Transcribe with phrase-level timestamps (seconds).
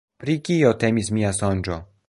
[0.21, 1.79] Pri kio temis mia sonĝo?